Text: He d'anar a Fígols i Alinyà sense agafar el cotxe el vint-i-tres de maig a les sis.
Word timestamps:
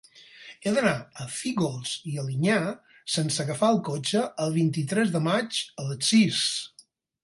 He 0.61 0.71
d'anar 0.77 0.93
a 0.93 1.27
Fígols 1.33 1.91
i 2.13 2.15
Alinyà 2.23 2.57
sense 3.19 3.45
agafar 3.45 3.73
el 3.77 3.81
cotxe 3.93 4.27
el 4.47 4.59
vint-i-tres 4.61 5.17
de 5.19 5.27
maig 5.31 5.65
a 5.85 5.91
les 5.93 6.15
sis. 6.15 6.47